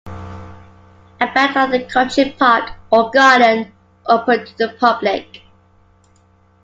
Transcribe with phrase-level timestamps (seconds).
[1.19, 3.71] About are a country park or garden,
[4.07, 5.43] open to the public.